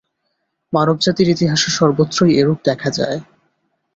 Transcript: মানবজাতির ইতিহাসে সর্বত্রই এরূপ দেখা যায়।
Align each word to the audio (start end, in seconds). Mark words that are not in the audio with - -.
মানবজাতির 0.73 1.27
ইতিহাসে 1.29 1.69
সর্বত্রই 1.77 2.31
এরূপ 2.39 2.59
দেখা 2.65 2.89
যায়। 2.97 3.19